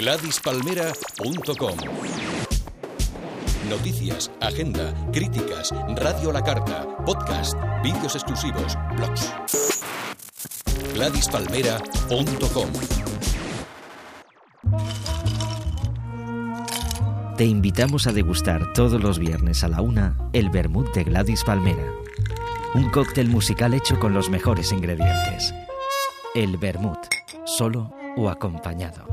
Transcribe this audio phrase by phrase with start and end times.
[0.00, 1.76] GladysPalmera.com
[3.68, 9.34] Noticias, agenda, críticas, radio a la carta, podcast, vídeos exclusivos, blogs.
[10.94, 12.68] GladysPalmera.com
[17.36, 21.92] Te invitamos a degustar todos los viernes a la una el vermut de Gladys Palmera.
[22.76, 25.52] Un cóctel musical hecho con los mejores ingredientes.
[26.36, 27.00] El vermut,
[27.44, 29.06] solo o acompañado.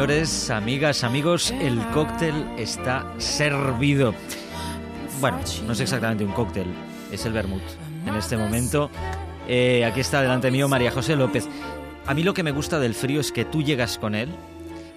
[0.00, 4.14] Señores, amigas, amigos, el cóctel está servido.
[5.20, 6.68] Bueno, no es exactamente un cóctel,
[7.12, 7.60] es el vermut.
[8.06, 8.90] En este momento,
[9.46, 11.46] eh, aquí está delante mío María José López.
[12.06, 14.30] A mí lo que me gusta del frío es que tú llegas con él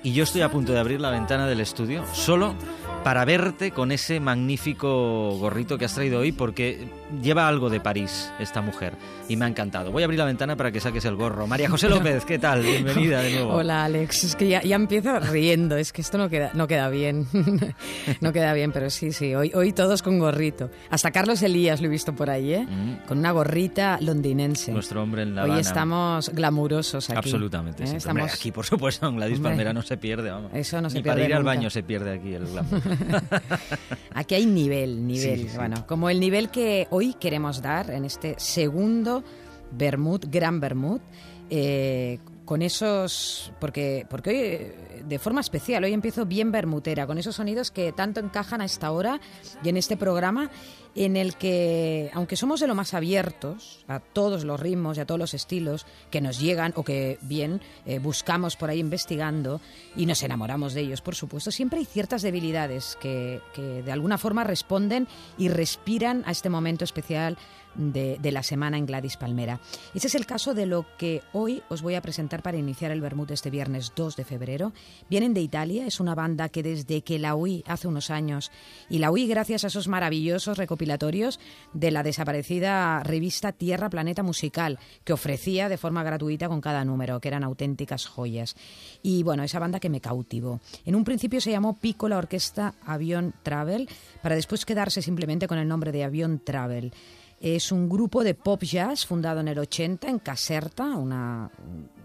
[0.03, 2.55] y yo estoy a punto de abrir la ventana del estudio solo
[3.03, 6.87] para verte con ese magnífico gorrito que has traído hoy, porque
[7.21, 8.93] lleva algo de París esta mujer
[9.27, 9.91] y me ha encantado.
[9.91, 11.45] Voy a abrir la ventana para que saques el gorro.
[11.45, 12.61] María José López, ¿qué tal?
[12.61, 13.53] Bienvenida de nuevo.
[13.53, 16.89] Hola Alex, es que ya, ya empiezo riendo, es que esto no queda, no queda
[16.89, 17.27] bien,
[18.21, 20.69] no queda bien, pero sí, sí, hoy, hoy todos con gorrito.
[20.89, 22.65] Hasta Carlos Elías lo he visto por ahí, ¿eh?
[22.65, 23.05] Mm.
[23.07, 24.71] Con una gorrita londinense.
[24.71, 27.19] Nuestro hombre en la Hoy estamos glamurosos aquí.
[27.19, 27.97] Absolutamente, ¿eh?
[27.97, 28.33] Estamos...
[28.33, 30.51] aquí por supuesto en Gladys Palmera no se pierde, vamos.
[30.53, 32.81] Eso no se Ni pierde para ir al baño se pierde aquí el glamour.
[34.13, 35.39] Aquí hay nivel, nivel.
[35.39, 35.57] Sí, sí.
[35.57, 39.23] Bueno, como el nivel que hoy queremos dar en este segundo
[39.71, 41.01] Bermud, Gran Bermud,
[41.49, 42.19] eh,
[42.53, 43.51] con esos.
[43.59, 47.91] Porque, porque hoy, eh, de forma especial, hoy empiezo bien bermutera, con esos sonidos que
[47.93, 49.19] tanto encajan a esta hora
[49.63, 50.51] y en este programa,
[50.93, 55.07] en el que, aunque somos de lo más abiertos a todos los ritmos y a
[55.07, 59.59] todos los estilos que nos llegan o que bien eh, buscamos por ahí investigando
[59.95, 64.19] y nos enamoramos de ellos, por supuesto, siempre hay ciertas debilidades que, que de alguna
[64.19, 65.07] forma responden
[65.39, 67.35] y respiran a este momento especial
[67.75, 69.59] de, la semana en Gladys Palmera.
[69.93, 73.01] Ese es el caso de lo que hoy os voy a presentar para iniciar el
[73.01, 74.73] Bermud este viernes 2 de febrero.
[75.09, 78.51] Vienen de Italia, es una banda que desde que la oí hace unos años,
[78.89, 81.39] y la oí gracias a esos maravillosos recopilatorios
[81.73, 87.19] de la desaparecida revista Tierra Planeta Musical, que ofrecía de forma gratuita con cada número,
[87.19, 88.55] que eran auténticas joyas.
[89.01, 90.59] Y bueno, esa banda que me cautivó.
[90.85, 93.89] En un principio se llamó Pico la Orquesta Avión Travel,
[94.21, 96.93] para después quedarse simplemente con el nombre de Avión Travel.
[97.43, 101.51] Es un grupo de pop jazz fundado en el 80 en Caserta, una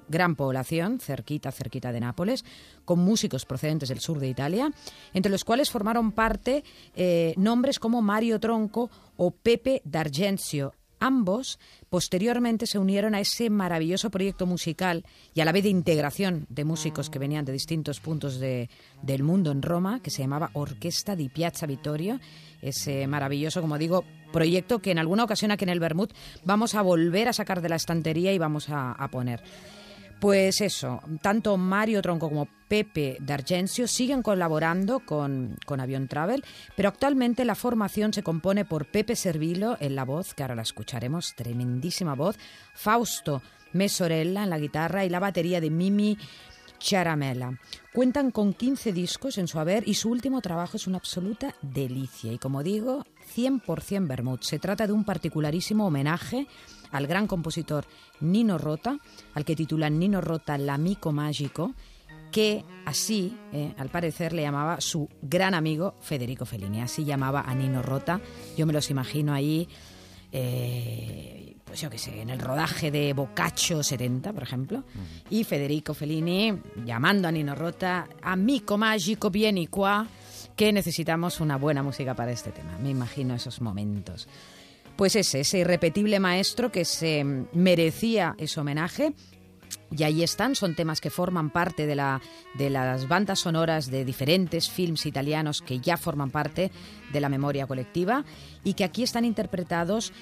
[0.08, 2.44] gran población cerquita, cerquita de Nápoles,
[2.84, 4.68] con músicos procedentes del sur de Italia,
[5.14, 6.64] entre los cuales formaron parte
[6.96, 10.74] eh, nombres como Mario Tronco o Pepe D'Argenzio.
[10.98, 16.46] Ambos posteriormente se unieron a ese maravilloso proyecto musical y a la vez de integración
[16.48, 18.68] de músicos que venían de distintos puntos de,
[19.02, 22.18] del mundo en Roma, que se llamaba Orquesta di Piazza Vittorio,
[22.60, 26.10] ese maravilloso, como digo, proyecto que en alguna ocasión aquí en el Bermud
[26.44, 29.42] vamos a volver a sacar de la estantería y vamos a, poner.
[30.20, 36.44] Pues eso, tanto Mario Tronco como Pepe D'Argenzio siguen colaborando con, con Avión Travel,
[36.76, 40.62] pero actualmente la formación se compone por Pepe Servilo en la voz, que ahora la
[40.62, 42.36] escucharemos, tremendísima voz,
[42.74, 46.18] Fausto Mesorella en la guitarra y la batería de Mimi
[46.78, 47.58] Charamela.
[47.92, 52.32] Cuentan con 15 discos en su haber y su último trabajo es una absoluta delicia.
[52.32, 54.40] Y como digo, 100% Bermud.
[54.40, 56.46] Se trata de un particularísimo homenaje
[56.90, 57.84] al gran compositor
[58.20, 58.98] Nino Rota,
[59.34, 61.74] al que titulan Nino Rota L'Amico Mágico,
[62.30, 66.80] que así, eh, al parecer, le llamaba su gran amigo Federico Fellini.
[66.80, 68.20] Así llamaba a Nino Rota.
[68.56, 69.68] Yo me los imagino ahí.
[70.30, 74.84] Eh, pues yo qué sé, en el rodaje de Boccaccio 70, por ejemplo,
[75.28, 80.06] y Federico Fellini llamando a Nino Rota, amico mágico, vieni qua,
[80.56, 82.78] que necesitamos una buena música para este tema.
[82.78, 84.28] Me imagino esos momentos.
[84.96, 87.22] Pues ese, ese irrepetible maestro que se
[87.52, 89.12] merecía ese homenaje.
[89.94, 92.22] Y ahí están, son temas que forman parte de, la,
[92.54, 96.70] de las bandas sonoras de diferentes films italianos que ya forman parte
[97.12, 98.24] de la memoria colectiva
[98.64, 100.12] y que aquí están interpretados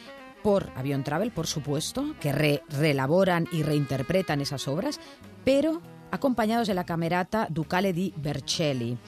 [0.42, 5.00] por Avión Travel, por supuesto, que re reelaboran y reinterpretan esas obras,
[5.44, 8.98] pero acompañados de la camerata Ducale di Vercelli.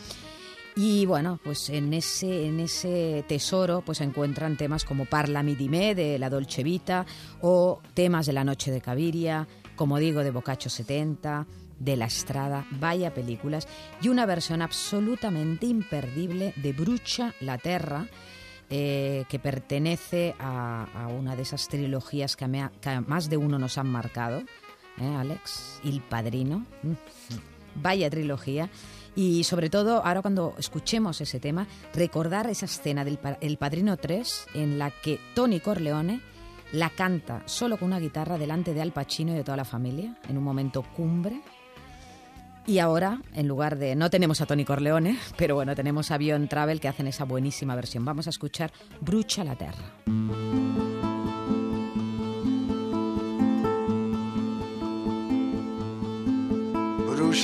[0.76, 5.96] Y bueno, pues en ese, en ese tesoro pues encuentran temas como Parlami di me
[5.96, 7.04] de la Dolce Vita
[7.40, 11.46] o temas de La Noche de Caviria, como digo, de Boccaccio 70,
[11.78, 13.66] de la Estrada, vaya películas,
[14.00, 18.06] y una versión absolutamente imperdible de Brucha la Terra,
[18.70, 22.46] eh, que pertenece a, una de esas trilogías que
[23.06, 24.42] más de uno nos han marcado,
[25.00, 25.80] ¿eh, Alex?
[25.84, 26.66] El Padrino.
[26.82, 26.92] Mm.
[27.76, 28.68] Vaya trilogía.
[29.14, 34.46] Y sobre todo, ahora cuando escuchemos ese tema, recordar esa escena del El Padrino 3
[34.54, 36.20] en la que Tony Corleone
[36.72, 40.16] la canta solo con una guitarra delante de Al Pacino y de toda la familia,
[40.28, 41.40] en un momento cumbre.
[42.68, 43.96] Y ahora, en lugar de...
[43.96, 47.74] No tenemos a Tony Corleone, pero bueno, tenemos a Bion Travel que hacen esa buenísima
[47.74, 48.04] versión.
[48.04, 48.70] Vamos a escuchar
[49.00, 49.94] Brucha la Terra.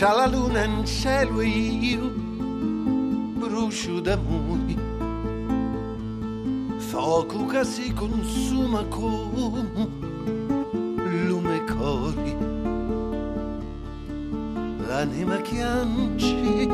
[0.01, 2.11] La luna cielo e io
[3.39, 4.77] brucio d'amore.
[6.79, 9.89] Fuoco che si consuma come
[11.27, 12.34] lume cori.
[15.05, 16.67] L'anima chiange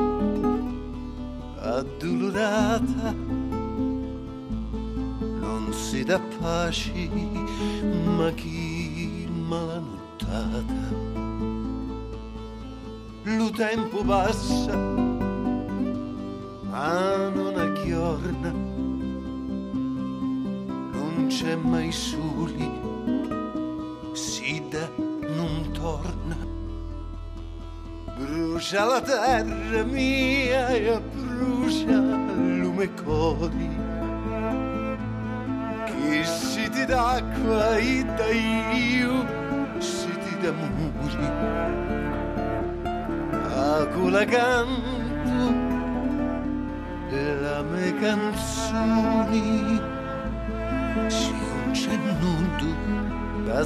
[1.59, 3.13] addolorata
[5.41, 7.11] non si dà pace
[8.05, 10.83] ma chi malanottata
[13.25, 14.77] lo tempo passa,
[16.69, 18.53] ma non aggiorna,
[20.93, 22.71] non c'è mai soli,
[24.13, 26.50] si da non torna.
[28.21, 31.99] Brucia la terra mia e brucia
[32.61, 33.71] lume cori,
[35.87, 39.25] che si ti d'acqua e da io,
[39.79, 41.89] si ti d'amore
[43.95, 45.55] con la canto
[47.09, 49.81] della mia canzoni
[51.07, 51.33] si
[51.65, 52.67] un cennuto
[53.47, 53.65] da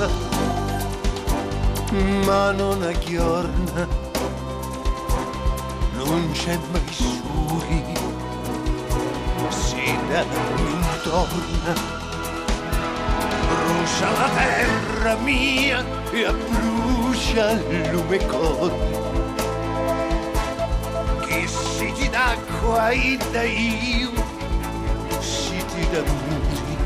[0.00, 0.08] strada,
[2.24, 3.86] ma non aggiorna,
[5.92, 7.84] non c'è mai sui,
[9.50, 11.74] si da intorna,
[13.48, 19.08] brucia la terra mia e brucia il lume corna.
[21.26, 24.10] Che dà d'acqua e da io,
[25.20, 26.78] siti da muti.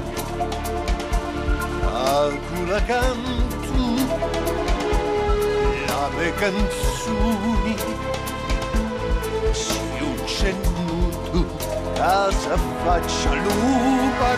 [1.87, 3.55] Ah, la canto
[6.19, 7.77] le canzoni
[9.53, 11.45] si un cennuto
[11.95, 14.31] casa faccia lupa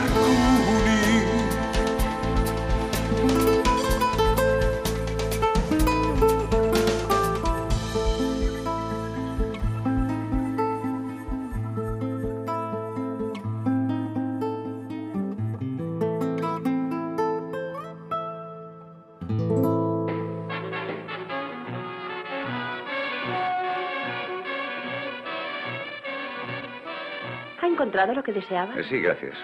[28.06, 28.78] encontrado lo que deseaba?
[28.78, 29.34] Eh, sí, gracias.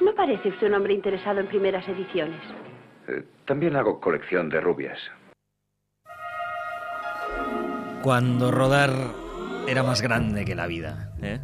[0.00, 2.40] No parece usted un hombre interesado en primeras ediciones.
[3.08, 4.98] Eh, también hago colección de rubias.
[8.02, 8.90] Cuando rodar
[9.68, 11.38] era más grande que la vida, ¿eh?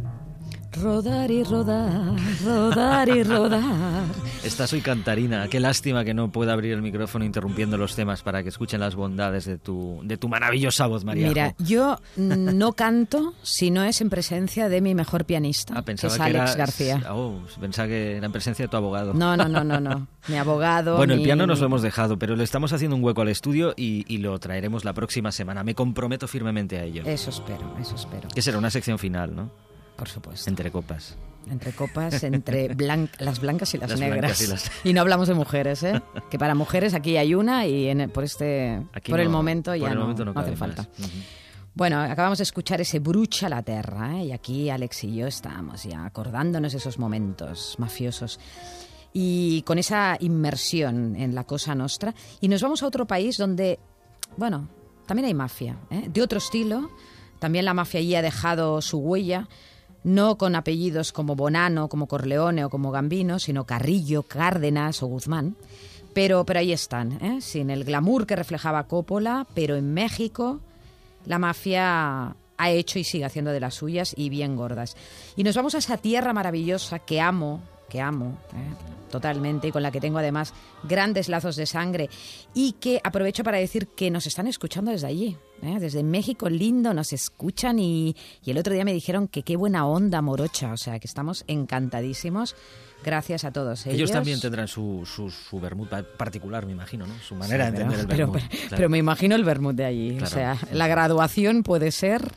[0.83, 4.05] Rodar y rodar, rodar y rodar.
[4.45, 5.49] Esta soy cantarina.
[5.49, 8.95] Qué lástima que no pueda abrir el micrófono interrumpiendo los temas para que escuchen las
[8.95, 11.29] bondades de tu, de tu maravillosa voz, María.
[11.29, 15.93] Mira, yo no canto si no es en presencia de mi mejor pianista, ah, que
[15.93, 17.03] es Alex García.
[17.11, 19.15] Oh, pensaba que era en presencia de tu abogado.
[19.15, 20.07] No, no, no, no, no.
[20.29, 20.97] Mi abogado.
[20.97, 23.73] Bueno, el piano nos lo hemos dejado, pero le estamos haciendo un hueco al estudio
[23.77, 25.63] y, y lo traeremos la próxima semana.
[25.65, 27.03] Me comprometo firmemente a ello.
[27.07, 28.29] Eso espero, eso espero.
[28.35, 29.66] Que será una sección final, ¿no?
[29.97, 30.51] Por supuesto.
[30.51, 31.17] Entre copas.
[31.49, 32.75] Entre copas, entre
[33.19, 34.71] las blancas y las, negras.
[34.83, 36.03] Y, no hablamos de mujeres, ¿eh?
[36.29, 40.57] Que para mujeres aquí hay una y por este por el momento ya no, hace
[40.57, 40.89] falta.
[41.75, 44.25] Bueno, acabamos de escuchar ese Brucha la Terra, ¿eh?
[44.25, 48.41] y aquí Alex y yo estábamos ya acordándonos esos momentos mafiosos
[49.13, 52.15] y con esa inmersión en la cosa nostra.
[52.41, 53.79] Y nos vamos a otro país donde,
[54.37, 54.69] bueno,
[55.07, 56.07] también hay mafia, ¿eh?
[56.09, 56.91] de otro estilo.
[57.39, 59.47] También la mafia allí ha dejado su huella
[60.07, 65.57] no con apellidos como Bonano, como Corleone o como Gambino, sino Carrillo, Cárdenas o Guzmán.
[66.15, 67.41] Pero, pero ahí están, ¿eh?
[67.41, 70.61] sin el glamour que reflejaba Coppola, pero en México
[71.27, 74.97] la mafia ha hecho y sigue haciendo de las suyas y bien gordas.
[75.35, 78.75] Y nos vamos a esa tierra maravillosa que amo, que amo ¿eh?
[79.11, 80.53] totalmente y con la que tengo además
[80.83, 82.11] grandes lazos de sangre
[82.55, 85.77] y que aprovecho para decir que nos están escuchando desde allí, ¿eh?
[85.79, 89.87] desde México lindo nos escuchan y, y el otro día me dijeron que qué buena
[89.87, 92.57] onda morocha, o sea que estamos encantadísimos.
[93.05, 93.95] Gracias a todos ellos.
[93.95, 97.15] Ellos también tendrán su, su, su vermut particular, me imagino, ¿no?
[97.21, 98.49] Su manera Sí, de pero- entender el pero, vermut.
[98.51, 98.77] pero- claro.
[98.77, 100.19] pero me imagino el vermut de allí.
[100.21, 102.33] O sea, la graduación puede ser.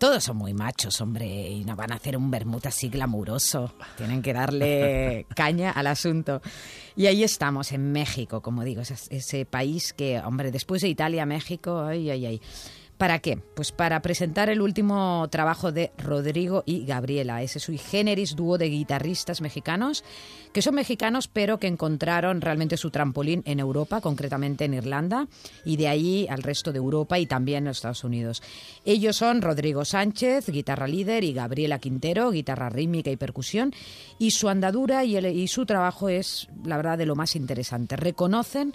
[0.00, 3.74] Todos son muy machos, hombre, y no van a hacer un vermut así glamuroso.
[3.98, 6.40] Tienen que darle caña al asunto.
[6.96, 11.26] Y ahí estamos, en México, como digo, ese, ese país que, hombre, después de Italia,
[11.26, 12.40] México, ay, ay, ay.
[13.00, 13.38] ¿Para qué?
[13.56, 18.66] Pues para presentar el último trabajo de Rodrigo y Gabriela, ese sui generis dúo de
[18.68, 20.04] guitarristas mexicanos,
[20.52, 25.28] que son mexicanos pero que encontraron realmente su trampolín en Europa, concretamente en Irlanda,
[25.64, 28.42] y de ahí al resto de Europa y también en Estados Unidos.
[28.84, 33.72] Ellos son Rodrigo Sánchez, guitarra líder, y Gabriela Quintero, guitarra rítmica y percusión,
[34.18, 37.96] y su andadura y, el- y su trabajo es, la verdad, de lo más interesante.
[37.96, 38.74] Reconocen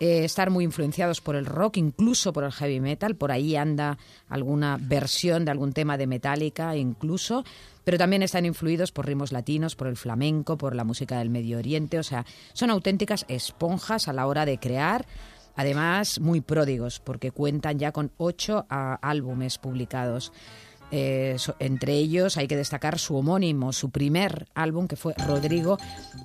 [0.00, 3.14] eh, estar muy influenciados por el rock, incluso por el heavy metal.
[3.14, 3.96] Por ahí anda
[4.28, 7.44] alguna versión de algún tema de Metallica, incluso.
[7.84, 11.58] Pero también están influidos por ritmos latinos, por el flamenco, por la música del Medio
[11.58, 11.98] Oriente.
[11.98, 15.06] O sea, son auténticas esponjas a la hora de crear.
[15.56, 20.32] Además, muy pródigos, porque cuentan ya con ocho ah, álbumes publicados.
[20.96, 25.76] Eh, entre ellos hay que destacar su homónimo, su primer álbum, que fue Rodrigo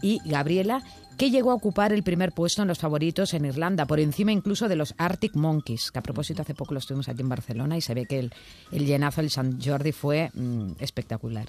[0.04, 0.84] y Gabriela,
[1.18, 4.70] que llegó a ocupar el primer puesto en los favoritos en Irlanda, por encima incluso
[4.70, 7.82] de los Arctic Monkeys, que a propósito hace poco los tuvimos aquí en Barcelona y
[7.82, 8.32] se ve que el,
[8.72, 11.48] el llenazo del San Jordi fue mm, espectacular.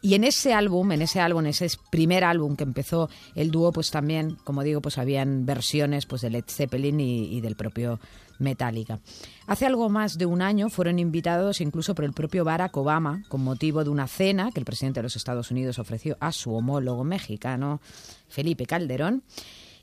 [0.00, 3.90] Y en ese álbum, en ese álbum, ese primer álbum que empezó el dúo, pues
[3.90, 7.98] también, como digo, pues habían versiones pues de Led Zeppelin y, y del propio
[8.38, 9.00] Metallica.
[9.46, 13.42] Hace algo más de un año fueron invitados incluso por el propio Barack Obama con
[13.42, 17.04] motivo de una cena que el presidente de los Estados Unidos ofreció a su homólogo
[17.04, 17.80] mexicano,
[18.28, 19.24] Felipe Calderón.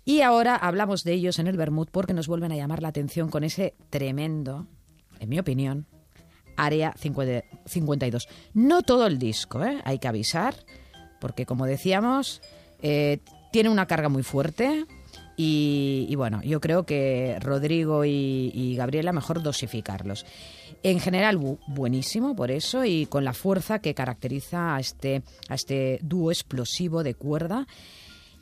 [0.06, 3.30] Y ahora hablamos de ellos en el Bermud porque nos vuelven a llamar la atención
[3.30, 4.68] con ese tremendo,
[5.20, 5.88] en mi opinión,
[6.58, 8.28] Área 50 52.
[8.54, 9.82] No todo el disco, ¿eh?
[9.84, 10.56] hay que avisar,
[11.20, 12.42] porque como decíamos,
[12.82, 13.20] eh,
[13.52, 14.86] tiene una carga muy fuerte
[15.38, 20.26] y, bueno, yo creo que Rodrigo y, Gabriela mejor dosificarlos.
[20.82, 25.56] En general, bu- buenísimo por eso y con la fuerza que caracteriza a este, a
[25.56, 27.68] este dúo explosivo de cuerda.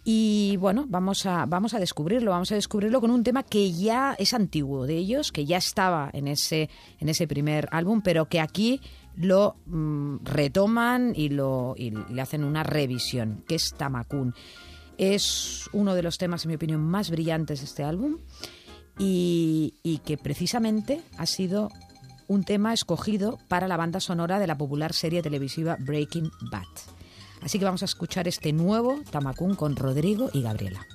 [0.05, 4.15] Y bueno, vamos a, vamos a descubrirlo, vamos a descubrirlo con un tema que ya
[4.19, 6.69] es antiguo de ellos, que ya estaba en ese,
[6.99, 8.81] en ese primer álbum, pero que aquí
[9.15, 14.33] lo mm, retoman y, lo, y le hacen una revisión, que es Tamakun.
[14.97, 18.17] Es uno de los temas, en mi opinión, más brillantes de este álbum
[18.99, 21.69] y, y que precisamente ha sido
[22.27, 27.02] un tema escogido para la banda sonora de la popular serie televisiva Breaking Bad.
[27.43, 30.85] Así que vamos a escuchar este nuevo Tamakun con Rodrigo y Gabriela.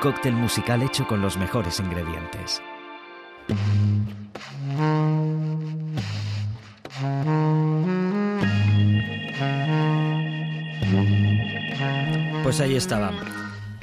[0.00, 2.60] Cóctel musical hecho con los mejores ingredientes.
[12.42, 13.10] Pues ahí estaba.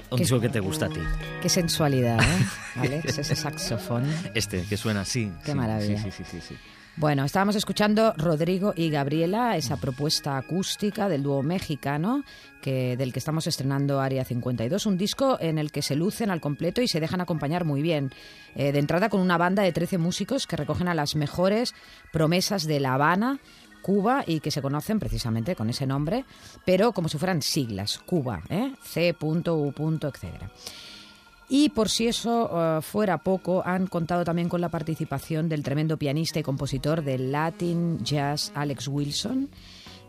[0.09, 0.99] Un ¿Qué- disco que te gusta a ti.
[1.41, 2.45] Qué sensualidad, ¿eh?
[2.79, 4.05] Alex, ese saxofón.
[4.33, 5.31] Este, que suena así.
[5.43, 6.01] Qué sí, maravilla.
[6.01, 6.57] Sí, sí, sí, sí.
[6.99, 12.23] Bueno, estábamos escuchando Rodrigo y Gabriela, esa propuesta acústica del dúo mexicano
[12.59, 16.41] que, del que estamos estrenando Área 52, un disco en el que se lucen al
[16.41, 18.09] completo y se dejan acompañar muy bien.
[18.55, 21.75] Eh, de entrada con una banda de 13 músicos que recogen a las mejores
[22.11, 23.39] promesas de La Habana,
[23.83, 26.25] Cuba y que se conocen precisamente con ese nombre,
[26.65, 28.73] pero como si fueran siglas, Cuba, ¿eh?
[28.81, 29.43] C.U.
[30.01, 30.51] etcétera.
[31.49, 35.97] Y por si eso eh, fuera poco, han contado también con la participación del tremendo
[35.97, 39.49] pianista y compositor del Latin Jazz Alex Wilson,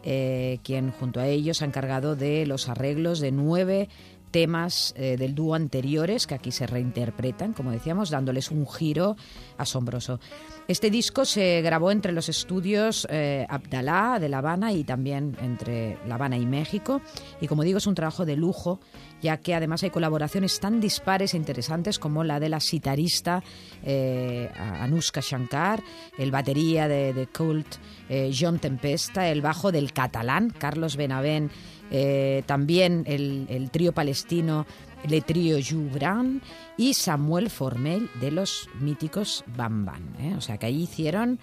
[0.03, 3.88] eh, quien junto a ellos ha encargado de los arreglos de nueve
[4.30, 9.16] temas eh, del dúo anteriores que aquí se reinterpretan, como decíamos, dándoles un giro
[9.56, 10.20] asombroso.
[10.68, 15.96] Este disco se grabó entre los estudios eh, Abdalá de La Habana y también entre
[16.06, 17.00] La Habana y México.
[17.40, 18.78] Y como digo, es un trabajo de lujo,
[19.22, 23.42] ya que además hay colaboraciones tan dispares e interesantes como la de la sitarista
[23.82, 25.82] eh, Anushka Shankar,
[26.18, 27.76] el batería de, de Cult
[28.10, 31.50] eh, John Tempesta, el bajo del catalán Carlos Benavent,
[31.90, 34.66] eh, también el, el trío palestino
[35.09, 36.42] Le Trio Joubran
[36.77, 40.14] y Samuel Formell de los míticos Bam Bam.
[40.20, 40.35] ¿eh?
[40.37, 41.38] O sea que ahí hicieron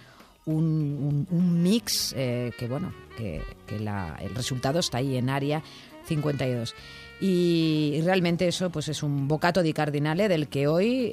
[0.46, 5.64] un, un- mix eh, que, bueno, que, que el resultado está ahí en área
[6.06, 6.76] 52.
[7.22, 11.12] Y realmente eso pues es un bocato di cardinale del que hoy,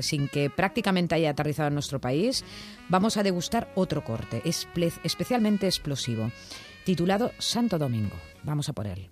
[0.00, 2.42] sin que prácticamente haya aterrizado en nuestro país,
[2.88, 4.40] vamos a degustar otro corte,
[5.04, 6.30] especialmente explosivo,
[6.84, 8.16] titulado Santo Domingo.
[8.44, 9.10] Vamos a por él.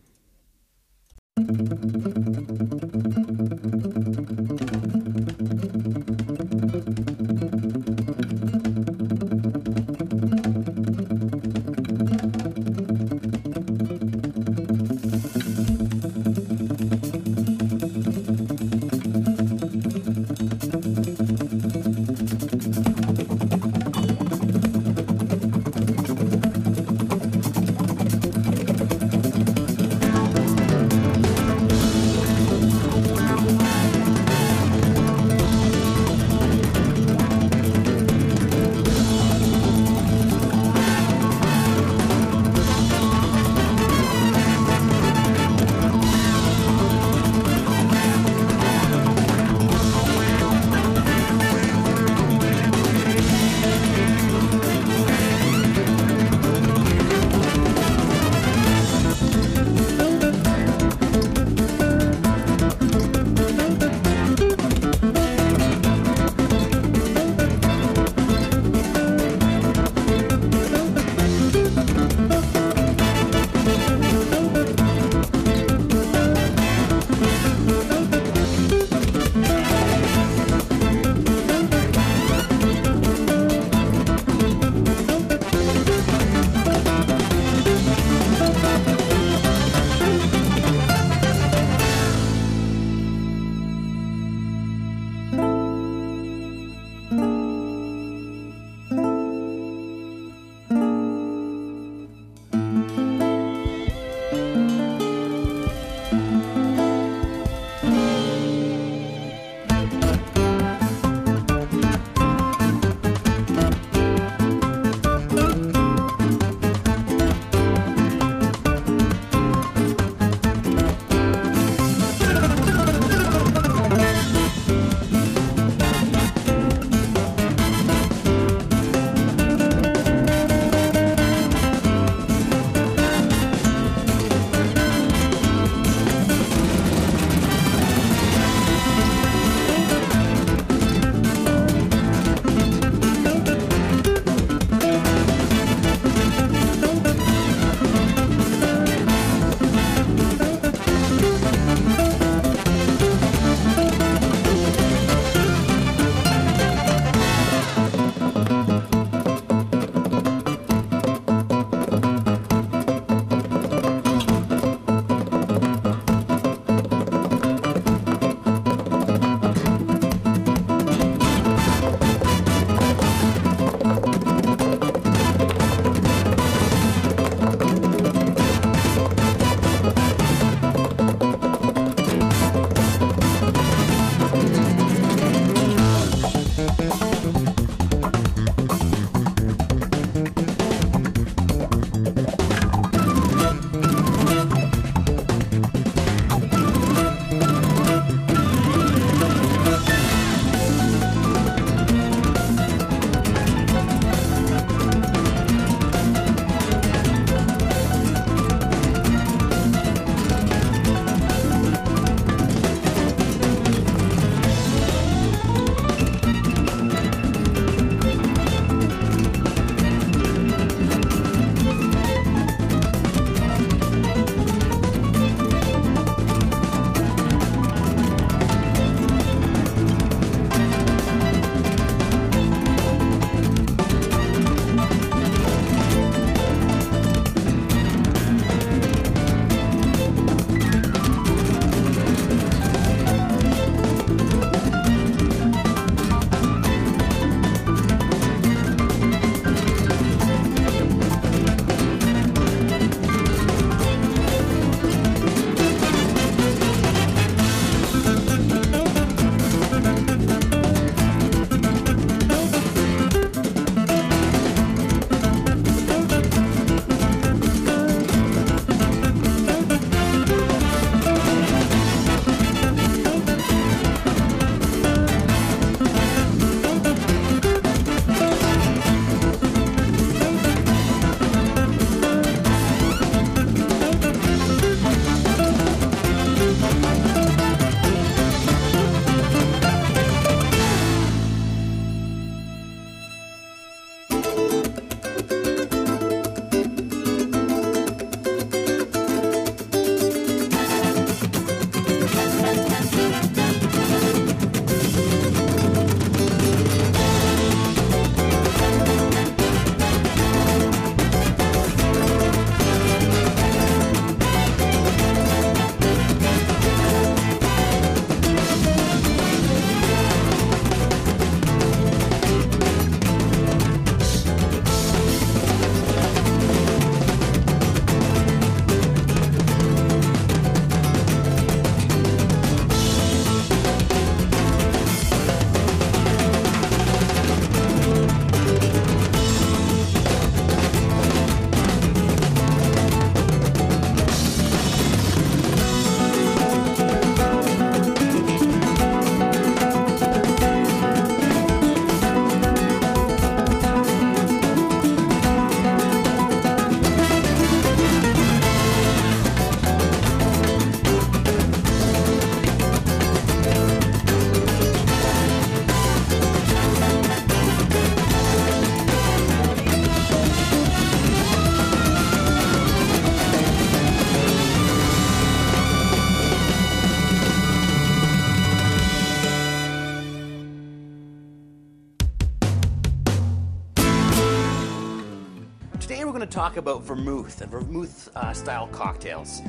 [386.42, 389.42] Talk about vermouth and vermouth uh, style cocktails.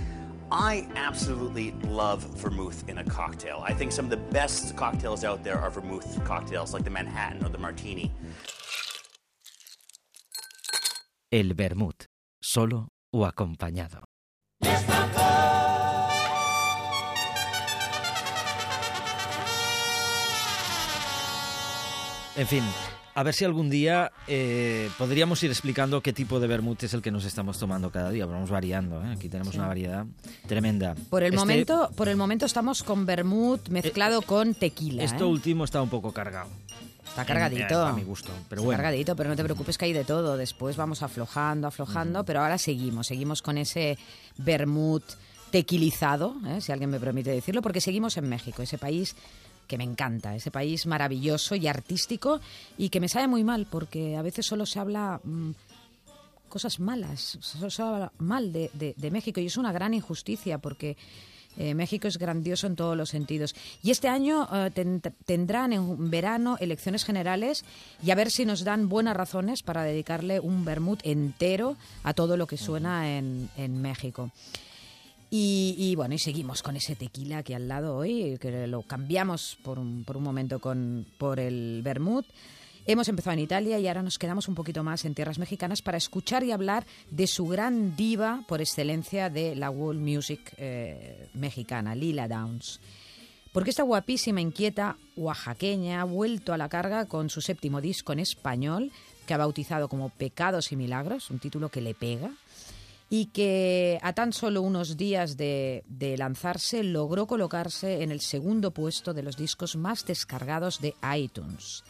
[0.52, 3.64] I absolutely love vermouth in a cocktail.
[3.66, 7.44] I think some of the best cocktails out there are vermouth cocktails, like the Manhattan
[7.44, 8.12] or the Martini.
[11.32, 12.06] El vermut,
[12.40, 14.04] solo o acompañado.
[22.36, 22.64] En fin,
[23.16, 27.02] a ver si algún día eh, podríamos ir explicando qué tipo de vermut es el
[27.02, 28.26] que nos estamos tomando cada día.
[28.26, 29.14] Vamos variando, ¿eh?
[29.16, 30.06] aquí tenemos una variedad
[30.48, 30.96] tremenda.
[31.10, 35.04] Por el, Este- momento, por el momento estamos con vermut mezclado con tequila.
[35.04, 35.28] Esto ¿eh?
[35.28, 36.50] último está un poco cargado.
[37.06, 37.86] Está cargadito.
[37.86, 38.78] Eh, a mi gusto, pero Está bueno.
[38.78, 40.36] cargadito, pero no te preocupes que hay de todo.
[40.36, 43.06] Después vamos aflojando, aflojando, pero ahora seguimos.
[43.06, 44.00] Seguimos con ese
[44.38, 45.04] vermut
[45.52, 46.62] tequilizado, ¿eh?
[46.62, 49.16] si alguien me permite decirlo, porque seguimos en México, ese país
[49.68, 52.40] que me encanta, ese país maravilloso y artístico
[52.78, 55.52] y que me sabe muy mal porque a veces solo se habla mm,
[56.50, 60.58] cosas malas, solo se habla mal de, de- de México y es una gran injusticia
[60.60, 60.98] porque
[61.58, 63.56] eh, México es grandioso en todos los sentidos.
[63.84, 67.64] Y este año eh, ten- tendrán en verano elecciones generales
[68.04, 72.38] y a ver si nos dan buenas razones para dedicarle un vermut entero a todo
[72.38, 74.32] lo que suena en, en México.
[75.36, 79.80] Y, bueno, y seguimos con ese tequila aquí al lado hoy, que lo cambiamos por
[79.80, 82.28] un, por un momento con, por el vermut.
[82.86, 85.98] Hemos empezado en Italia y ahora nos quedamos un poquito más en tierras mexicanas para
[85.98, 91.96] escuchar y hablar de su gran diva por excelencia de la world music eh, mexicana,
[91.96, 92.80] Lila Downs.
[93.54, 98.20] Porque esta guapísima, inquieta oaxaqueña ha vuelto a la carga con su séptimo disco en
[98.20, 98.92] español,
[99.26, 102.34] que ha bautizado como Pecados y Milagros, un título que le pega,
[103.14, 108.72] y que a tan solo unos días de, de lanzarse logró colocarse en el segundo
[108.72, 111.84] puesto de los discos más descargados de iTunes.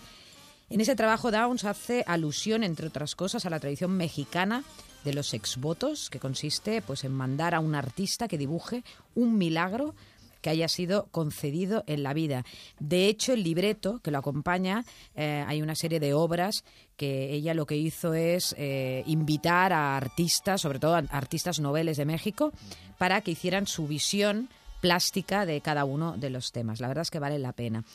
[0.70, 4.66] En ese trabajo Downs hace alusión, entre otras cosas, a la tradición mexicana
[5.06, 8.84] de los exvotos, que consiste pues, en mandar a un artista que dibuje
[9.16, 9.96] un milagro
[10.44, 12.46] que haya sido concedido en la vida.
[12.80, 14.84] De hecho, el libreto que lo acompaña,
[15.16, 16.66] eh, hay una serie de obras
[16.98, 21.96] que ella lo que hizo es eh, invitar a artistas, sobre todo a artistas noveles
[21.96, 22.52] de México,
[22.98, 24.50] para que hicieran su visión
[24.82, 26.82] plástica de cada uno de los temas.
[26.82, 27.86] La verdad es que vale la pena.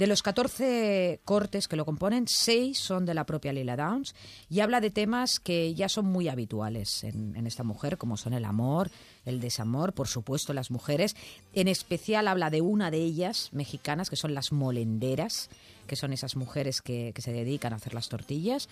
[0.00, 4.14] De los 14 cortes que lo componen, 6 son de la propia Lila Downs
[4.48, 8.46] y habla de temas que ya son muy habituales en, esta mujer, como son el
[8.46, 8.90] amor,
[9.26, 11.16] el desamor, por supuesto las mujeres.
[11.52, 15.50] En especial habla de una de ellas, mexicanas, que son las molenderas,
[15.86, 18.70] que son esas mujeres que, que se dedican a hacer las tortillas.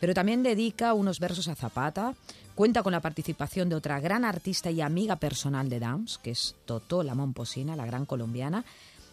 [0.00, 2.14] Pero también dedica unos versos a Zapata,
[2.54, 6.56] cuenta con la participación de otra gran artista y amiga personal de Downs, que es
[6.64, 8.64] Totó La Momposina, la gran colombiana,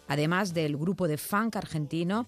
[0.07, 2.27] además del grupo de funk argentino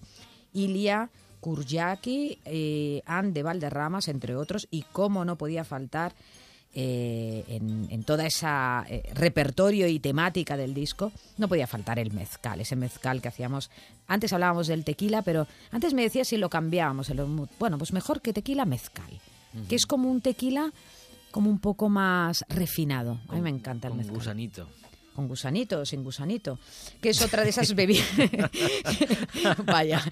[0.52, 6.14] Ilia Kurjaki, eh, Anne de Valderramas, entre otros, y cómo no podía faltar
[6.72, 12.12] eh, en, en toda esa eh, repertorio y temática del disco, no podía faltar el
[12.12, 13.70] mezcal, ese mezcal que hacíamos.
[14.06, 17.10] Antes hablábamos del tequila, pero antes me decía si lo cambiábamos.
[17.58, 19.10] Bueno, pues mejor que tequila, mezcal,
[19.68, 20.72] que es como un tequila
[21.32, 23.18] como un poco más refinado.
[23.28, 24.68] A mí me encanta el mezcal gusanito.
[25.14, 26.58] Con gusanito o sin gusanito,
[27.00, 28.06] que es otra de esas bebidas.
[29.64, 30.02] Vaya.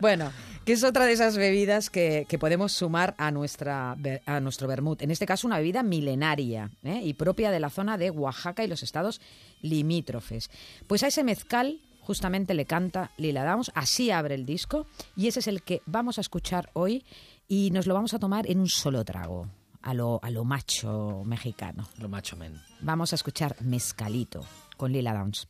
[0.00, 0.32] Bueno,
[0.64, 3.96] que es otra de esas bebidas que, que podemos sumar a, nuestra,
[4.26, 5.02] a nuestro vermut.
[5.02, 7.00] En este caso, una bebida milenaria ¿eh?
[7.02, 9.20] y propia de la zona de Oaxaca y los estados
[9.62, 10.50] limítrofes.
[10.86, 15.40] Pues a ese mezcal justamente le canta Lila Downs, así abre el disco, y ese
[15.40, 17.04] es el que vamos a escuchar hoy
[17.48, 19.46] y nos lo vamos a tomar en un solo trago,
[19.88, 21.88] a lo, a lo macho mexicano.
[21.98, 22.60] Lo macho men.
[22.80, 24.44] Vamos a escuchar Mezcalito
[24.76, 25.48] con Lila Downs.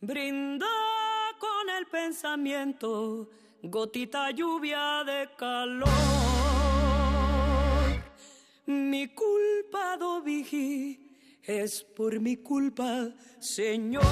[0.00, 0.66] Brinda
[1.38, 3.28] con el pensamiento,
[3.62, 5.88] gotita lluvia de calor.
[8.64, 10.98] Mi culpa, do vigí,
[11.42, 14.02] es por mi culpa, Señor.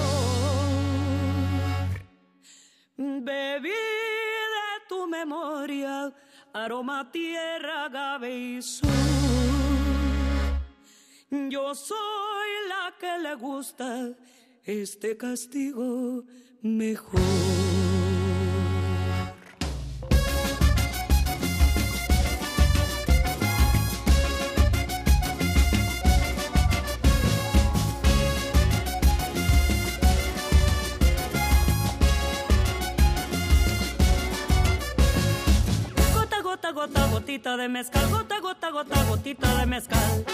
[2.99, 6.13] Bebí de tu memoria,
[6.53, 8.89] aroma, tierra, agave y sol.
[11.49, 14.11] Yo soy la que le gusta
[14.65, 16.25] este castigo
[16.63, 17.60] mejor.
[37.41, 40.25] Gotita de mezcal, gota, gota, gota, gotita de mezcal.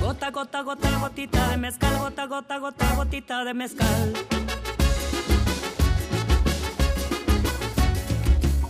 [0.00, 4.12] Gota, gota, gota, gotita de mezcal, gota, gota, gota, gotita de mezcal.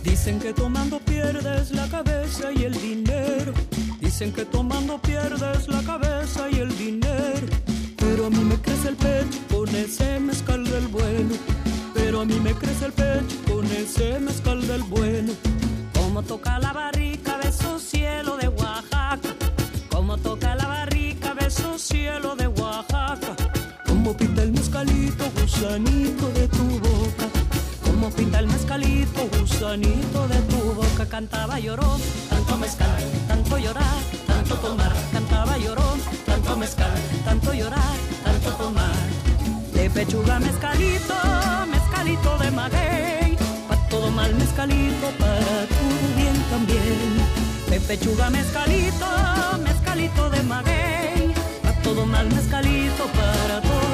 [0.03, 3.53] Dicen que tomando pierdes la cabeza y el dinero.
[3.99, 7.45] Dicen que tomando pierdes la cabeza y el dinero.
[7.97, 11.64] Pero a mí me crece el pecho con ese mezcal del bueno.
[12.15, 15.33] Pero a mí me crece el pecho con ese mezcal del bueno.
[15.93, 19.35] Como toca la barrica, beso cielo de Oaxaca.
[19.89, 23.35] Como toca la barrica, beso cielo de Oaxaca.
[23.85, 27.27] Como pinta el mezcalito, gusanito de tu boca.
[27.83, 31.05] Como pinta el mezcalito, gusanito de tu boca.
[31.09, 31.97] Cantaba lloró,
[32.29, 34.93] tanto mezcal, tanto llorar, tanto tomar.
[35.11, 36.93] Cantaba lloró, tanto mezcal,
[37.25, 38.95] tanto llorar, tanto tomar.
[39.73, 41.13] De pechuga mezcalito,
[42.05, 43.37] mezcalito de maguey.
[43.67, 47.09] Pa' todo mal mezcalito, para tu bien también.
[47.69, 49.07] De pechuga mezcalito,
[49.63, 51.33] mezcalito de maguey.
[51.63, 53.84] Pa' todo mal mezcalito, para todo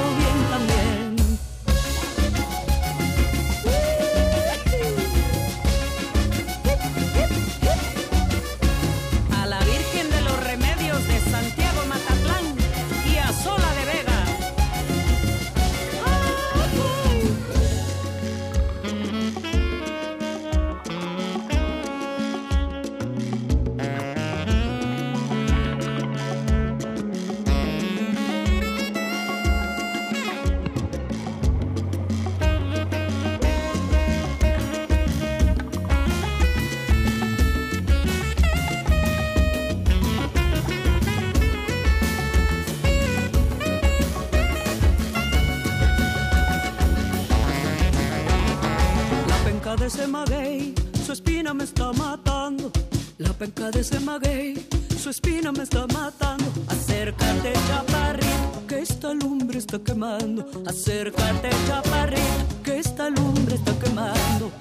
[53.42, 54.68] penca de ese maguey,
[55.02, 56.44] su espina me está matando.
[56.68, 60.48] Acércate, chaparrito, que esta lumbre está quemando.
[60.64, 64.52] Acércate, chaparrito, que esta lumbre está quemando.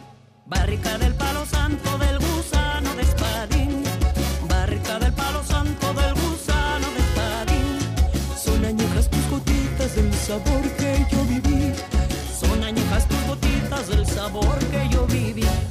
[0.48, 3.84] Barrica del palo santo del gusano de espadín.
[4.50, 7.78] Barrica del palo santo del gusano de espadín.
[8.36, 11.72] Son añejas tus gotitas del sabor que yo viví.
[12.40, 15.01] Son añejas tus gotitas del sabor que yo.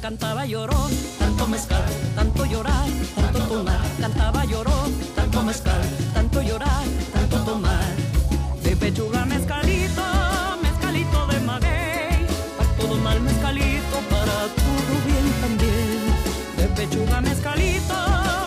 [0.01, 1.85] Cantaba lloró, tanto mezcal,
[2.15, 3.81] tanto llorar, tanto tomar.
[3.99, 4.73] Cantaba lloró,
[5.15, 6.83] tanto mezcal, tanto llorar,
[7.13, 7.85] tanto tomar.
[8.63, 10.01] De pechuga mezcalito,
[10.63, 12.25] mezcalito de maguey.
[12.57, 16.01] Para todo mal mezcalito, para todo bien también.
[16.57, 17.95] De pechuga mezcalito,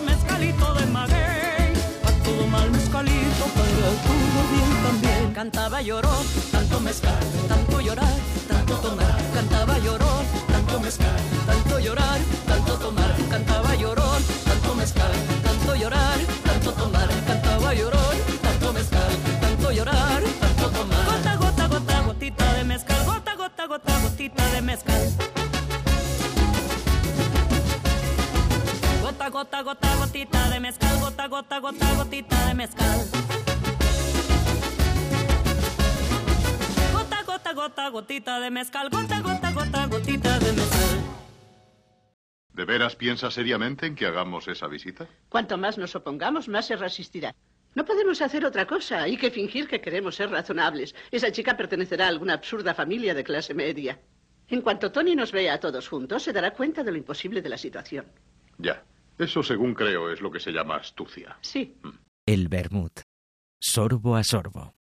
[0.05, 1.73] mezcalito de maguey.
[2.03, 5.33] Para todo mal mezcalito, para todo bien también.
[5.33, 6.15] Cantaba lloró,
[6.51, 8.17] tanto mezcal, tanto llorar,
[8.49, 9.23] tanto tomar.
[9.33, 10.23] Cantaba lloró,
[10.75, 13.15] tanto mezcal, tanto llorar, tanto tomar.
[13.31, 15.13] Cantaba lloró, tanto mezcal,
[15.45, 17.09] tanto llorar, tanto tomar.
[17.27, 18.01] Cantaba lloró,
[18.43, 19.11] tanto mezcal,
[19.41, 21.07] tanto llorar, tanto tomar.
[21.07, 23.05] Gota, gota, gota, gotita de mezcal.
[23.07, 25.13] Gota, gota, gota, gotita de mezcal.
[29.03, 31.01] Gota, gota, gota, gotita de mezcal.
[31.01, 33.05] Gota, gota, gota, gotita de mezcal.
[36.93, 38.91] Gota, gota, gota, gotita de mezcal.
[38.91, 40.55] Gota, gota, gota, gotita de.
[42.55, 45.09] ¿De veras piensa seriamente en que hagamos esa visita?
[45.29, 47.35] Cuanto más nos opongamos, más se resistirá.
[47.75, 49.03] No podemos hacer otra cosa.
[49.03, 50.95] Hay que fingir que queremos ser razonables.
[51.11, 54.01] Esa chica pertenecerá a alguna absurda familia de clase media.
[54.49, 57.49] En cuanto Tony nos vea a todos juntos, se dará cuenta de lo imposible de
[57.49, 58.07] la situación.
[58.59, 58.85] Ya.
[59.19, 61.37] Eso, según creo, es lo que se llama astucia.
[61.41, 61.77] Sí.
[62.27, 63.01] El vermut.
[63.61, 64.75] Sorbo a sorbo.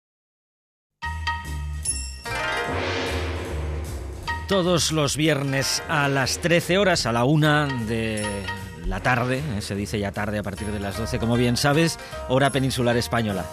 [4.51, 8.25] Todos los viernes a las 13 horas, a la una de
[8.85, 11.97] la tarde, eh, se dice ya tarde a partir de las 12, como bien sabes,
[12.27, 13.45] hora peninsular española.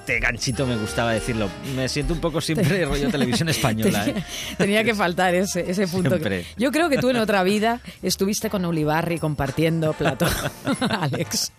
[0.00, 1.48] Este ganchito me gustaba decirlo.
[1.76, 4.08] Me siento un poco siempre rollo televisión española.
[4.08, 4.14] ¿eh?
[4.56, 6.10] Tenía, que faltar ese, ese punto.
[6.10, 6.44] Siempre.
[6.56, 10.26] Yo creo que tú en otra vida estuviste con Ulibarri compartiendo plato,
[10.90, 11.52] Alex.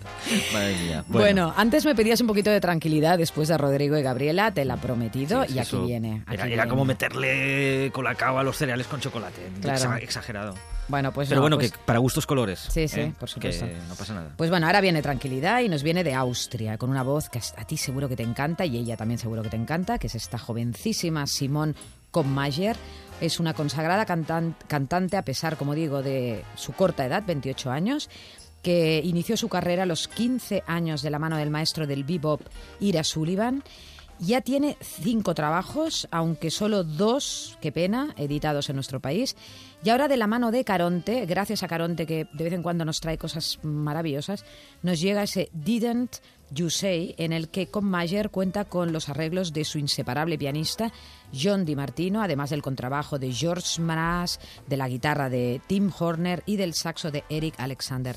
[0.54, 1.04] Madre mía.
[1.08, 1.54] Bueno.
[1.56, 5.46] antes me pedías un poquito de tranquilidad después de Rodrigo y Gabriela, te la prometido
[5.46, 6.24] Sí, y aquí viene.
[6.26, 6.68] aquí Era, era viene.
[6.70, 9.42] como meterle colacao a los cereales con chocolate.
[9.62, 9.96] Claro.
[9.98, 10.56] Exagerado.
[10.88, 12.60] Bueno, pues Pero no, bueno, pues- que para gustos colores.
[12.70, 13.14] Sí, sí, ¿eh?
[13.18, 13.66] por supuesto.
[13.66, 14.32] Que no pasa nada.
[14.36, 17.66] Pues bueno, ahora viene tranquilidad y nos viene de Austria, con una voz que a
[17.66, 20.38] ti seguro que te encanta y ella también seguro que te encanta, que es esta
[20.38, 21.76] jovencísima Simone
[22.12, 22.76] Kommayer.
[23.22, 28.10] Es una consagrada cantan- cantante, a pesar, como digo, de su corta edad, 28 años,
[28.64, 32.42] que inició su carrera a los 15 años de la mano del maestro del bebop
[32.80, 33.64] Ira Sullivan
[34.24, 39.36] Ya tiene cinco trabajos, aunque solo dos, qué pena, editados en nuestro país.
[39.84, 42.86] Y ahora de la mano de Caronte, gracias a Caronte que de vez en cuando
[42.86, 44.46] nos trae cosas maravillosas,
[44.84, 46.18] nos llega ese Didn't
[46.52, 50.92] You Say, en el que Con Mayer cuenta con los arreglos de su inseparable pianista
[51.34, 56.58] John DiMartino, además del contrabajo de George Mraz, de la guitarra de Tim Horner y
[56.58, 58.16] del saxo de Eric Alexander.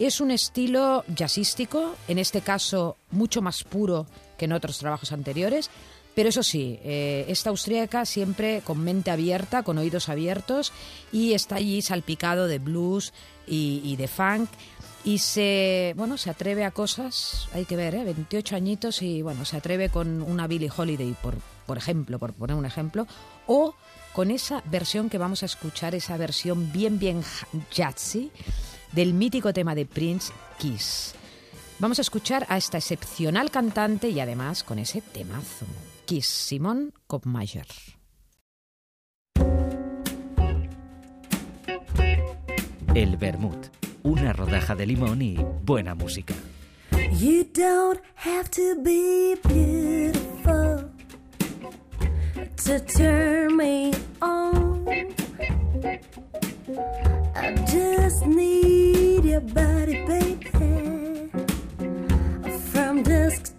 [0.00, 4.06] Es un estilo jazzístico, en este caso mucho más puro
[4.38, 5.70] que en otros trabajos anteriores,
[6.18, 10.72] pero eso sí, eh, esta austríaca siempre con mente abierta, con oídos abiertos
[11.12, 13.12] y está allí salpicado de blues
[13.46, 14.50] y, de funk.
[15.04, 18.02] Y se bueno se atreve a cosas hay que ver ¿eh?
[18.02, 21.36] 28 añitos y bueno se atreve con una Billie Holiday por
[21.66, 23.06] por ejemplo por poner un ejemplo
[23.46, 23.76] o
[24.12, 27.22] con esa versión que vamos a escuchar esa versión bien bien
[27.72, 28.32] jazzy
[28.90, 31.14] del mítico tema de Prince Kiss
[31.80, 35.66] vamos a escuchar a esta excepcional cantante y además con ese temazo
[36.06, 37.66] Kiss Simon Kopmayer
[42.94, 43.68] El Vermut,
[44.02, 46.34] una rodaja de limón y buena música.
[47.12, 50.90] You don't have to be beautiful
[52.56, 54.84] to turn me on.
[57.36, 60.57] I just need your body, baby,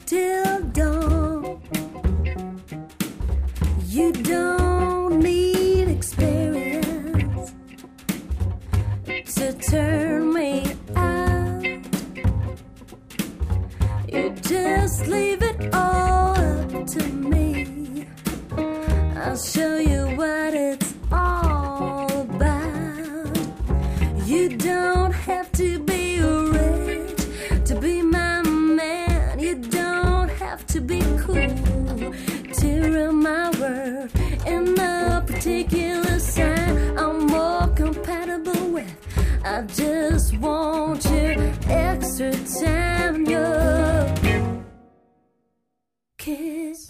[0.10, 1.62] till dawn.
[3.86, 7.54] You don't need experience
[9.36, 11.64] to turn me out.
[14.12, 17.04] You just leave it all up to
[17.34, 18.08] me.
[19.16, 20.79] I'll show you what it's
[35.50, 38.96] particular sign I'm more compatible with.
[39.44, 41.34] I just want your
[41.68, 42.32] extra
[42.62, 44.14] time, your
[46.20, 46.88] kiss.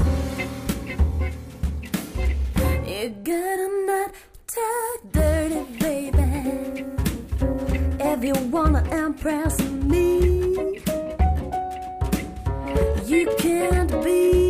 [2.85, 4.11] You gotta not
[4.55, 6.85] talk dirty, baby.
[8.11, 10.19] If you wanna impress me,
[13.05, 14.48] you can't be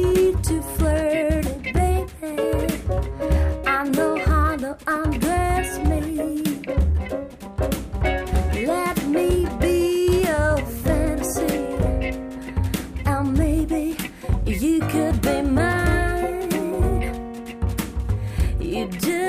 [3.80, 6.44] I know how to undress me.
[8.68, 11.66] Let me be your fantasy,
[13.06, 13.96] and maybe
[14.46, 16.52] you could be mine.
[18.60, 19.29] You just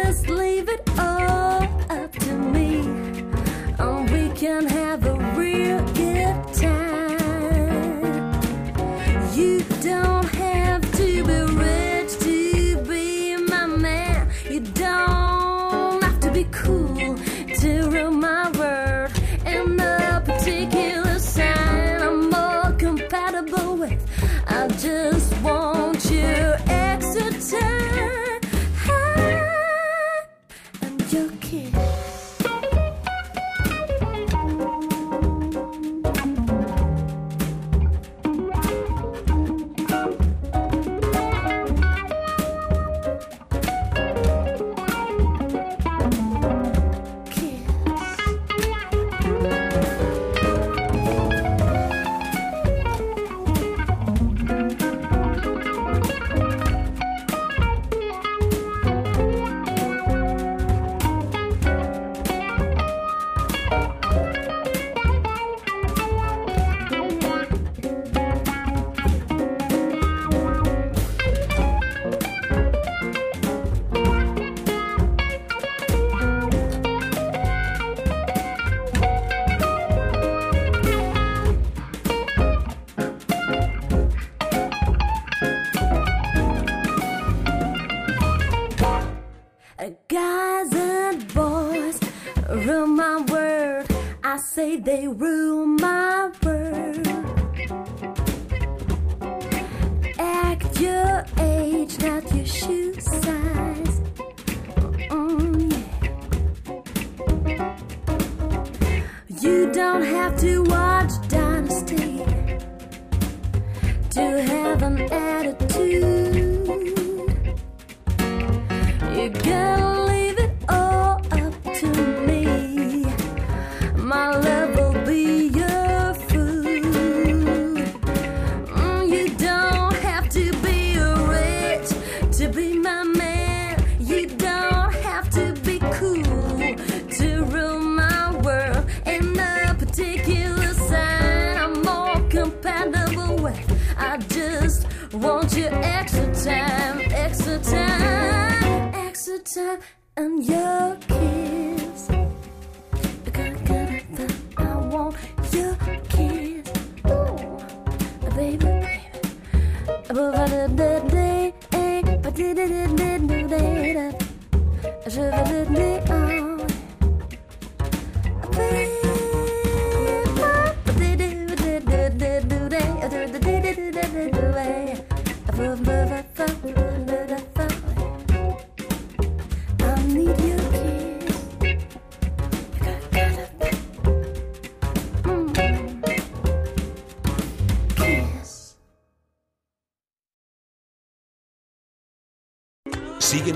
[94.85, 95.30] they rude.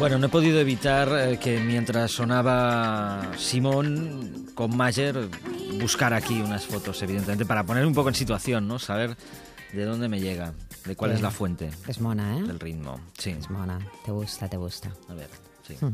[0.00, 5.28] Bueno, no he podido evitar eh, que mientras sonaba Simón con Mayer
[5.78, 8.78] buscar aquí unas fotos, evidentemente, para poner un poco en situación, ¿no?
[8.78, 9.14] Saber
[9.74, 10.54] de dónde me llega,
[10.86, 12.42] de cuál es la fuente Es mona, ¿eh?
[12.44, 12.98] del ritmo.
[13.18, 13.36] Sí.
[13.38, 13.78] Es mona.
[14.02, 14.90] Te gusta, te gusta.
[15.10, 15.28] A ver,
[15.68, 15.76] sí.
[15.78, 15.92] Hmm.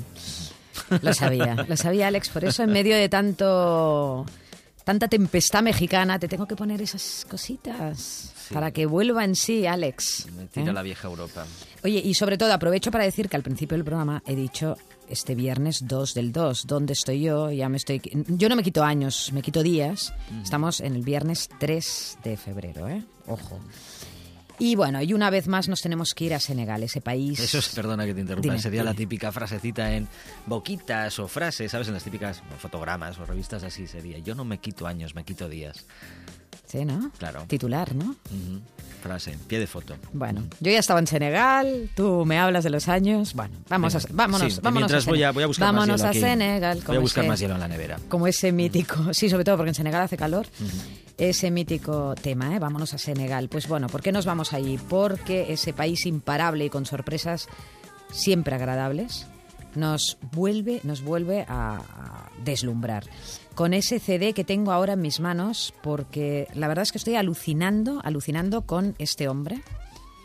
[1.02, 4.24] Lo sabía, lo sabía Alex, por eso en medio de tanto
[4.84, 10.26] tanta tempestad mexicana te tengo que poner esas cositas para que vuelva en sí Alex.
[10.36, 10.72] Me tira ¿eh?
[10.72, 11.46] la vieja Europa.
[11.84, 14.76] Oye, y sobre todo aprovecho para decir que al principio del programa he dicho
[15.08, 17.50] este viernes 2 del 2, ¿dónde estoy yo?
[17.50, 20.12] Ya me estoy Yo no me quito años, me quito días.
[20.42, 23.04] Estamos en el viernes 3 de febrero, ¿eh?
[23.26, 23.60] Ojo.
[24.58, 27.38] Y bueno, y una vez más nos tenemos que ir a Senegal, ese país.
[27.38, 30.08] Eso es, perdona que te interrumpa, Dime, sería la típica frasecita en
[30.46, 31.88] boquitas o frases, ¿sabes?
[31.88, 34.18] En las típicas fotogramas o revistas así sería.
[34.18, 35.84] Yo no me quito años, me quito días.
[36.66, 37.10] Sí, ¿no?
[37.18, 37.44] Claro.
[37.46, 38.16] Titular, ¿no?
[39.02, 39.94] Frase, pie de foto.
[40.12, 43.34] Bueno, yo ya estaba en Senegal, tú me hablas de los años.
[43.34, 45.98] Bueno, vamos a, vámonos, Sí, vámonos mientras a voy a, voy a buscar vámonos más
[46.00, 46.20] hielo a aquí.
[46.40, 46.82] Senegal.
[46.86, 47.98] Voy a buscar ese- más hielo en la nevera.
[48.08, 50.46] Como ese mítico, sí, sobre todo porque en Senegal hace calor,
[51.18, 52.58] ese mítico tema, ¿eh?
[52.58, 53.48] Vámonos a Senegal.
[53.48, 54.76] Pues bueno, ¿por qué nos vamos allí?
[54.88, 57.46] Porque ese país imparable y con sorpresas
[58.10, 59.26] siempre agradables
[59.76, 63.04] nos vuelve, nos vuelve a, a deslumbrar.
[63.56, 67.16] Con ese CD que tengo ahora en mis manos, porque la verdad es que estoy
[67.16, 69.62] alucinando, alucinando con este hombre.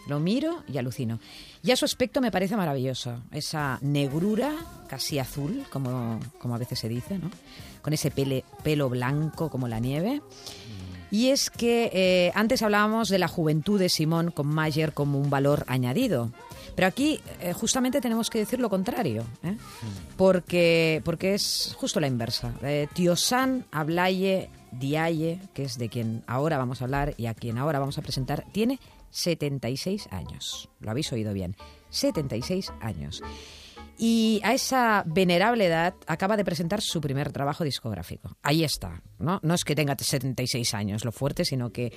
[0.08, 1.20] Lo miro y alucino.
[1.64, 3.22] Ya su aspecto me parece maravilloso.
[3.32, 4.52] Esa negrura
[4.90, 7.32] casi azul, como, como a veces se dice, ¿no?
[7.82, 10.22] Con ese pele- pelo blanco como la nieve.
[11.10, 15.30] Y es que eh, antes hablábamos de la juventud de Simón con Mayer como un
[15.30, 16.32] valor añadido.
[16.76, 19.58] Pero aquí eh, justamente tenemos que decir lo contrario, ¿eh?
[20.18, 22.54] porque, porque es justo la inversa.
[22.64, 27.58] Eh, Tiosan Ablaye Diaye, que es de quien ahora vamos a hablar y a quien
[27.58, 28.80] ahora vamos a presentar, tiene
[29.12, 30.70] 76 años.
[30.80, 31.56] Lo habéis oído bien.
[31.90, 33.22] 76 años.
[33.98, 38.36] Y a esa venerable edad acaba de presentar su primer trabajo discográfico.
[38.42, 39.40] Ahí está, ¿no?
[39.44, 41.94] No es que tenga 76 años lo fuerte, sino que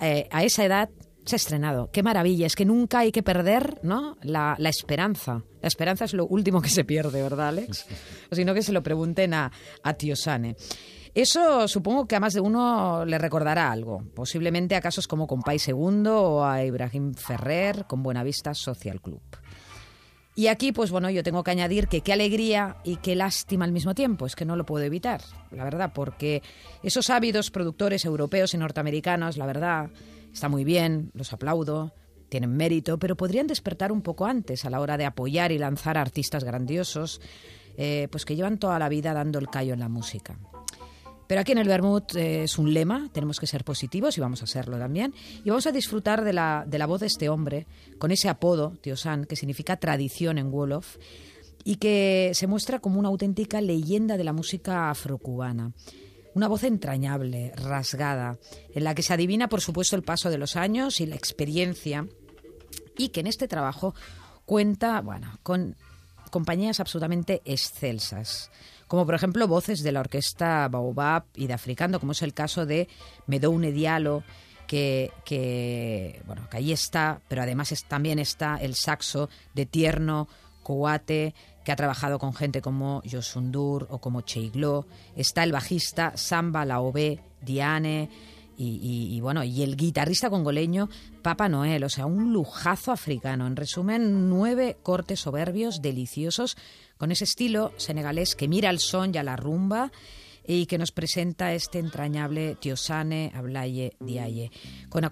[0.00, 0.88] eh, a esa edad
[1.24, 1.90] se ha estrenado.
[1.92, 4.16] Qué maravilla, es que nunca hay que perder ¿no?
[4.22, 5.42] la, la esperanza.
[5.60, 7.86] La esperanza es lo último que se pierde, ¿verdad, Alex?
[8.30, 9.52] O si no, que se lo pregunten a,
[9.82, 10.56] a Tío Sane.
[11.14, 15.60] Eso supongo que a más de uno le recordará algo, posiblemente a casos como Compay
[15.60, 19.22] Segundo o a Ibrahim Ferrer con Buenavista Social Club.
[20.34, 23.70] Y aquí, pues bueno, yo tengo que añadir que qué alegría y qué lástima al
[23.70, 25.20] mismo tiempo, es que no lo puedo evitar,
[25.52, 26.42] la verdad, porque
[26.82, 29.90] esos ávidos productores europeos y norteamericanos, la verdad,
[30.34, 31.94] está muy bien, los aplaudo,
[32.28, 35.96] tienen mérito, pero podrían despertar un poco antes a la hora de apoyar y lanzar
[35.96, 37.20] artistas grandiosos,
[37.76, 40.36] eh, pues que llevan toda la vida dando el callo en la música.
[41.26, 44.42] Pero aquí en el Bermud eh, es un lema, tenemos que ser positivos y vamos
[44.42, 45.14] a serlo también.
[45.44, 47.66] Y vamos a disfrutar de la, de la voz de este hombre,
[47.98, 50.96] con ese apodo, Tío San, que significa tradición en Wolof,
[51.62, 55.72] y que se muestra como una auténtica leyenda de la música afrocubana.
[56.34, 58.38] Una voz entrañable, rasgada,
[58.74, 62.06] en la que se adivina, por supuesto, el paso de los años y la experiencia,
[62.98, 63.94] y que en este trabajo
[64.44, 65.76] cuenta, bueno, con
[66.30, 68.50] compañías absolutamente excelsas,
[68.88, 72.66] como por ejemplo voces de la orquesta Baobab y de Africando, como es el caso
[72.66, 72.88] de
[73.28, 74.24] Medoune Diallo,
[74.66, 80.28] que, que, bueno, que ahí está, pero además también está el saxo de Tierno
[80.64, 84.86] Kouate, que ha trabajado con gente como Yosundur o como Cheiglo.
[85.16, 88.10] Está el bajista Samba Laobe Diane,
[88.56, 90.88] Y, bueno, y el guitarrista congoleño
[91.22, 93.48] Papa Noel, o sea, un lujazo africano.
[93.48, 96.56] En resumen, nueve cortes soberbios, deliciosos,
[96.96, 99.90] con ese estilo senegalés que mira al son y a la rumba
[100.46, 104.52] y que nos presenta este entrañable Tiosane Ablaye Diaye,
[104.88, 105.08] con,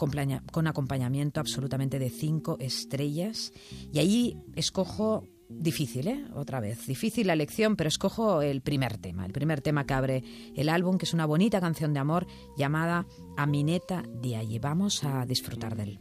[0.52, 3.52] con acompañamiento absolutamente de cinco estrellas.
[3.92, 5.26] Y ahí escojo,
[5.58, 6.24] difícil, ¿eh?
[6.34, 10.24] Otra vez, difícil la elección, pero escojo el primer tema, el primer tema que abre
[10.54, 12.26] el álbum, que es una bonita canción de amor
[12.56, 14.58] llamada Amineta Diaye.
[14.58, 16.00] Vamos a disfrutar de él.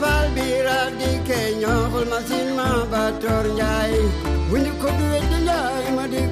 [0.00, 3.92] fal biiraak di keeñoo xul masin ma batoor njaay.
[4.48, 6.22] Bu ñu di ma di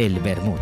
[0.00, 0.60] el vermut.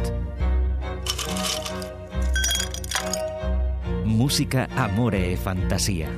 [4.05, 6.09] Música, amore e fantasía.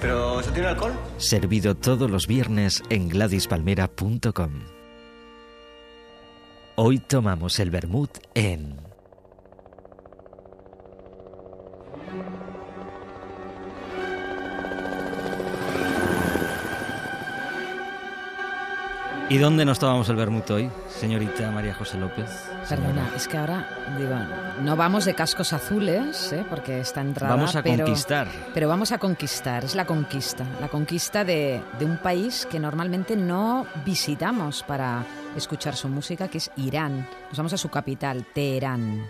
[0.00, 0.92] ¿Pero eso tiene alcohol?
[1.18, 4.62] Servido todos los viernes en gladispalmera.com.
[6.76, 8.87] Hoy tomamos el vermut en
[19.30, 22.30] ¿Y dónde nos tomamos el vermut hoy, señorita María José López?
[22.66, 23.68] Perdona, es que ahora,
[23.98, 24.14] digo,
[24.62, 26.46] no vamos de cascos azules, ¿eh?
[26.48, 27.34] porque está entrada.
[27.34, 28.26] Vamos a pero- conquistar.
[28.54, 30.46] Pero vamos a conquistar, es la conquista.
[30.62, 35.04] La conquista de, de un país que normalmente no visitamos para
[35.36, 37.06] escuchar su música, que es Irán.
[37.28, 39.04] Nos vamos a su capital, Teherán.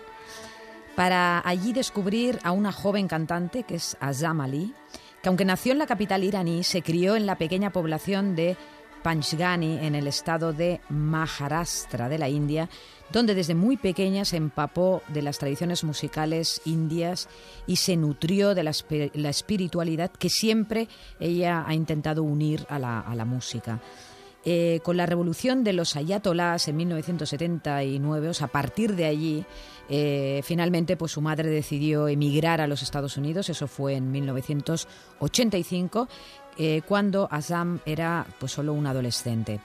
[0.97, 4.75] Para allí descubrir a una joven cantante que es Azam Ali,
[5.23, 8.57] que aunque nació en la capital iraní, se crió en la pequeña población de
[9.03, 12.69] Panchgani, en el estado de Maharashtra de la India,
[13.13, 17.29] donde desde muy pequeña se empapó de las tradiciones musicales indias
[17.67, 20.89] y se nutrió de la, espi- la espiritualidad que siempre
[21.19, 23.81] ella ha intentado unir a la, la música.
[24.45, 29.45] Eh, con la revolución de los ayatolás en 1979, o sea, a partir de allí,
[29.91, 36.09] eh, finalmente pues su madre decidió emigrar a los Estados Unidos, eso fue en 1985,
[36.59, 39.61] eh, cuando Azam era pues solo un adolescente.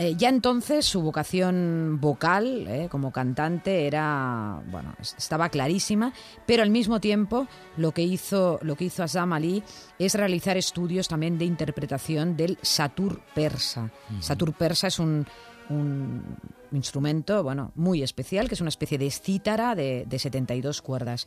[0.00, 6.12] Eh, ya entonces su vocación vocal eh, como cantante era bueno es- estaba clarísima
[6.46, 9.60] pero al mismo tiempo lo que hizo lo que hizo Azam Ali
[9.98, 13.90] es realizar estudios también de interpretación del satur persa.
[14.20, 15.26] Satur persa es un,
[15.68, 16.22] un
[16.70, 21.26] instrumento bueno muy especial que es una especie de cítara de, de 72 cuerdas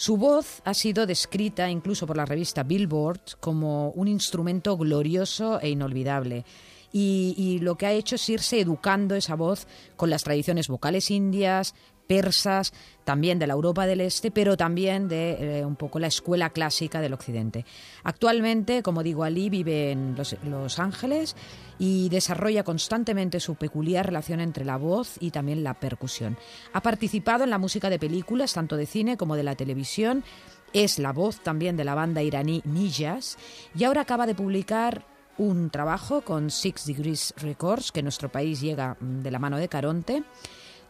[0.00, 5.68] su voz ha sido descrita incluso por la revista Billboard como un instrumento glorioso e
[5.68, 6.46] inolvidable.
[6.90, 11.74] Y, lo que ha hecho es irse educando esa voz con las tradiciones vocales indias,
[12.10, 12.72] persas,
[13.04, 17.00] también de la Europa del Este, pero también de eh, un poco la escuela clásica
[17.00, 17.64] del Occidente.
[18.02, 21.36] Actualmente, como digo, Ali vive en Los, Ángeles
[21.78, 26.36] y desarrolla constantemente su peculiar relación entre la voz y también la percusión.
[26.72, 30.24] Ha participado en la música de películas, tanto de cine como de la televisión.
[30.72, 33.38] Es la voz también de la banda iraní Nijas
[33.72, 35.06] y ahora acaba de publicar
[35.38, 39.58] un trabajo con Six Degrees Records, que en nuestro país llega mm, de la mano
[39.58, 40.24] de Caronte,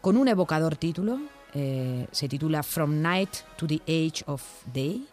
[0.01, 1.21] con un evocador título.
[1.55, 4.43] eh, se titula From Night to the Age of
[4.73, 5.07] Day.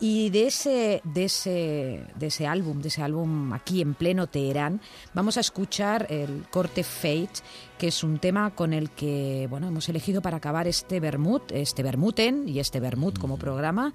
[0.00, 4.80] Y de ese, de, ese, de ese álbum, de ese álbum aquí en pleno Teherán,
[5.12, 7.40] vamos a escuchar el corte Fate,
[7.78, 11.82] que es un tema con el que bueno, hemos elegido para acabar este Bermud, este
[11.82, 13.92] Bermuten y este Bermud como programa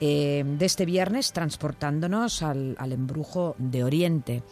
[0.00, 4.42] eh, de este viernes, transportándonos al, al embrujo de Oriente.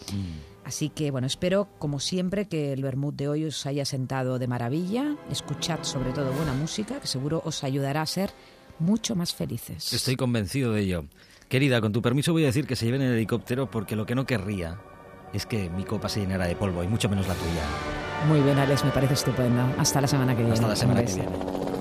[0.65, 4.47] Así que bueno, espero como siempre que el Bermud de hoy os haya sentado de
[4.47, 5.17] maravilla.
[5.31, 8.31] Escuchad sobre todo buena música, que seguro os ayudará a ser
[8.79, 9.93] mucho más felices.
[9.93, 11.05] Estoy convencido de ello.
[11.49, 14.15] Querida, con tu permiso voy a decir que se lleven el helicóptero porque lo que
[14.15, 14.81] no querría
[15.33, 17.65] es que mi copa se llenara de polvo y mucho menos la tuya.
[18.29, 19.63] Muy bien, Alex, me parece estupendo.
[19.79, 20.55] Hasta la semana que viene.
[20.55, 21.72] Hasta la semana que viene.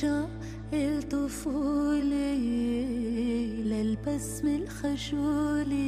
[0.00, 0.24] ترجع
[0.72, 2.34] الطفولة
[3.64, 5.83] للبسمة الخجولة